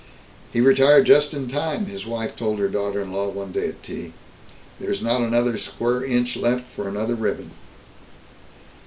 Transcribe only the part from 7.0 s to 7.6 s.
ribbon."